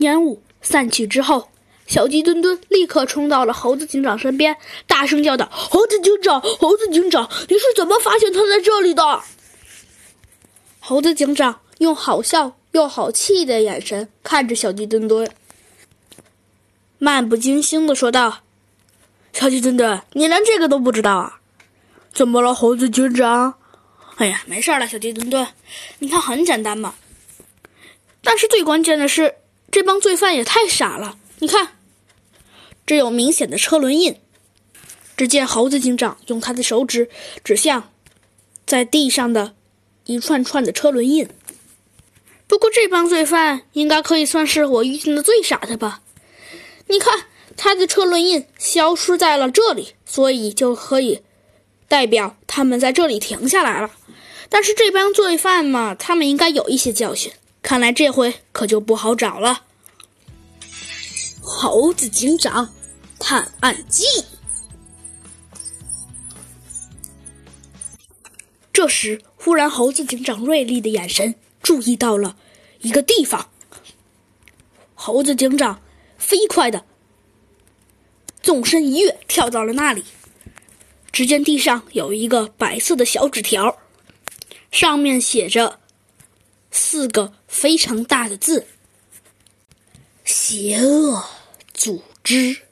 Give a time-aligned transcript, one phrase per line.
[0.00, 1.48] 烟雾散去之后，
[1.86, 9.22] 小鸡墩墩立刻冲到了猴子警长身边，大声叫道：“猴子警长，猴子警长，你是怎么发现他在这里的？”
[10.80, 15.30] 猴子警长用好笑又好气的眼神看着小鸡墩墩，
[16.98, 18.40] 漫不经心的说道
[19.32, 21.40] ：“小鸡墩墩，你连这个都不知道啊？
[22.12, 23.54] 怎么了，猴子警长？
[24.16, 25.46] 哎呀，没事了，小鸡墩墩，
[25.98, 26.94] 你看很简单嘛。
[28.22, 29.34] 但是最关键的是，
[29.70, 31.18] 这帮罪犯也太傻了。
[31.38, 31.76] 你看，
[32.86, 34.16] 这有明显的车轮印。
[35.16, 37.10] 只见猴子警长用他的手指
[37.44, 37.92] 指向
[38.66, 39.54] 在地上的。
[40.06, 41.28] 一串串的车轮印。
[42.48, 46.00] 不过这帮罪犯应该可以算是我遇见的最傻的吧？
[46.88, 47.26] 你看，
[47.56, 51.22] 他的车轮印消失在了这里，所以就可以
[51.86, 53.92] 代表他们在这里停下来了。
[54.48, 57.30] 但是这帮罪犯嘛，他们应该有一些教训，
[57.62, 59.64] 看来这回可就不好找了。
[61.40, 62.72] 猴子警长
[63.18, 64.04] 探案记。
[68.72, 72.36] 这时，忽然，猴子警长锐利的眼神注意到了
[72.80, 73.50] 一个地方。
[74.94, 75.82] 猴子警长
[76.16, 76.84] 飞快的
[78.40, 80.04] 纵身一跃，跳到了那里。
[81.12, 83.78] 只见地上有一个白色的小纸条，
[84.70, 85.80] 上面写着
[86.90, 88.66] 四个非常大的字
[90.26, 91.24] ：“邪恶
[91.72, 92.62] 组织。”